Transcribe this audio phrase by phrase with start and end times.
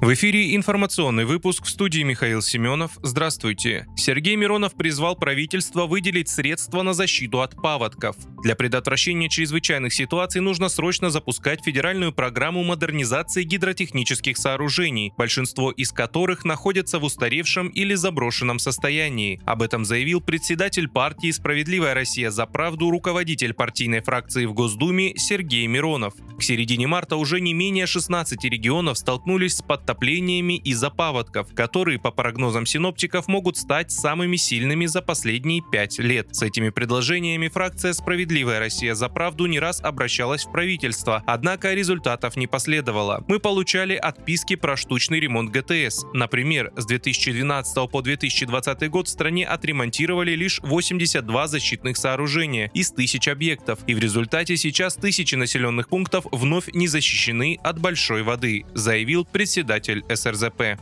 [0.00, 2.92] В эфире информационный выпуск в студии Михаил Семенов.
[3.02, 3.86] Здравствуйте.
[3.98, 8.16] Сергей Миронов призвал правительство выделить средства на защиту от паводков.
[8.42, 16.46] Для предотвращения чрезвычайных ситуаций нужно срочно запускать федеральную программу модернизации гидротехнических сооружений, большинство из которых
[16.46, 19.38] находятся в устаревшем или заброшенном состоянии.
[19.44, 25.66] Об этом заявил председатель партии «Справедливая Россия за правду» руководитель партийной фракции в Госдуме Сергей
[25.66, 26.14] Миронов.
[26.38, 31.98] К середине марта уже не менее 16 регионов столкнулись с подтоплениями подтоплениями из-за паводков, которые,
[31.98, 36.28] по прогнозам синоптиков, могут стать самыми сильными за последние пять лет.
[36.30, 42.36] С этими предложениями фракция «Справедливая Россия за правду» не раз обращалась в правительство, однако результатов
[42.36, 43.24] не последовало.
[43.26, 46.04] Мы получали отписки про штучный ремонт ГТС.
[46.14, 53.26] Например, с 2012 по 2020 год в стране отремонтировали лишь 82 защитных сооружения из тысяч
[53.26, 59.24] объектов, и в результате сейчас тысячи населенных пунктов вновь не защищены от большой воды, заявил
[59.24, 60.78] председатель председатель СРЗП.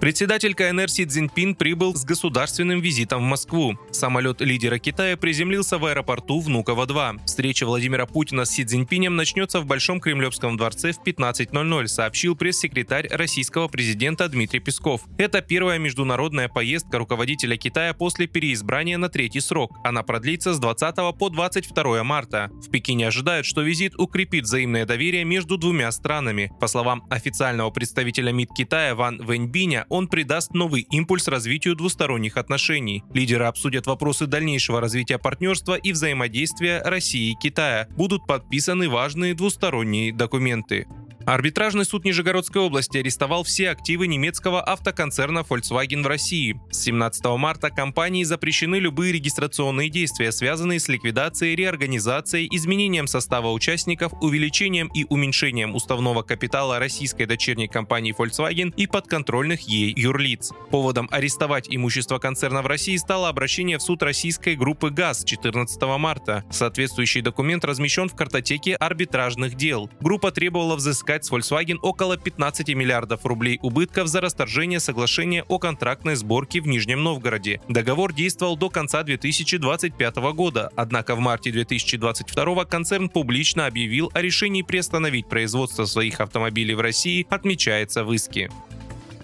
[0.00, 3.78] Председатель КНР Си Цзиньпин прибыл с государственным визитом в Москву.
[3.90, 7.26] Самолет лидера Китая приземлился в аэропорту Внуково-2.
[7.26, 13.08] Встреча Владимира Путина с Си Цзиньпинем начнется в Большом Кремлевском дворце в 15.00, сообщил пресс-секретарь
[13.10, 15.02] российского президента Дмитрий Песков.
[15.18, 19.76] Это первая международная поездка руководителя Китая после переизбрания на третий срок.
[19.84, 22.48] Она продлится с 20 по 22 марта.
[22.66, 26.50] В Пекине ожидают, что визит укрепит взаимное доверие между двумя странами.
[26.58, 33.04] По словам официального представителя МИД Китая Ван Вэньбиня, он придаст новый импульс развитию двусторонних отношений.
[33.12, 37.88] Лидеры обсудят вопросы дальнейшего развития партнерства и взаимодействия России и Китая.
[37.96, 40.86] Будут подписаны важные двусторонние документы.
[41.26, 46.58] Арбитражный суд Нижегородской области арестовал все активы немецкого автоконцерна Volkswagen в России.
[46.70, 54.12] С 17 марта компании запрещены любые регистрационные действия, связанные с ликвидацией, реорганизацией, изменением состава участников,
[54.22, 60.52] увеличением и уменьшением уставного капитала российской дочерней компании Volkswagen и подконтрольных ей юрлиц.
[60.70, 66.44] Поводом арестовать имущество концерна в России стало обращение в суд российской группы ГАЗ 14 марта.
[66.50, 69.90] Соответствующий документ размещен в картотеке арбитражных дел.
[70.00, 75.58] Группа требовала взыскать взыскать с Volkswagen около 15 миллиардов рублей убытков за расторжение соглашения о
[75.58, 77.60] контрактной сборке в Нижнем Новгороде.
[77.68, 84.62] Договор действовал до конца 2025 года, однако в марте 2022 концерн публично объявил о решении
[84.62, 88.50] приостановить производство своих автомобилей в России, отмечается в иске.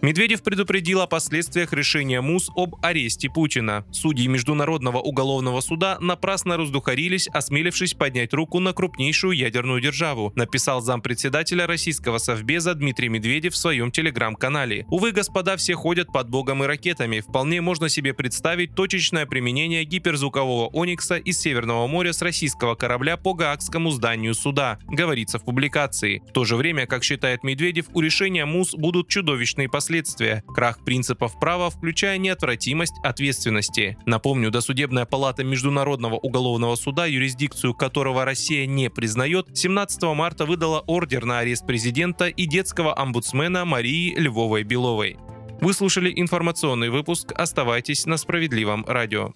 [0.03, 3.85] Медведев предупредил о последствиях решения МУС об аресте Путина.
[3.91, 11.67] Судьи Международного уголовного суда напрасно раздухарились, осмелившись поднять руку на крупнейшую ядерную державу, написал зампредседателя
[11.67, 14.85] российского совбеза Дмитрий Медведев в своем телеграм-канале.
[14.91, 17.21] Увы, господа все ходят под богом и ракетами.
[17.21, 23.33] Вполне можно себе представить точечное применение гиперзвукового «Оникса» из Северного моря с российского корабля по
[23.33, 26.23] Гаагскому зданию суда, говорится в публикации.
[26.29, 30.85] В то же время, как считает Медведев, у решения МУС будут чудовищные последствия последствия– крах
[30.85, 33.97] принципов права, включая неотвратимость ответственности.
[34.05, 41.25] Напомню, досудебная палата Международного уголовного суда, юрисдикцию которого Россия не признает, 17 марта выдала ордер
[41.25, 45.19] на арест президента и детского омбудсмена Марии Львовой-Беловой.
[45.61, 47.31] Вы слушали информационный выпуск.
[47.37, 49.35] Оставайтесь на справедливом радио.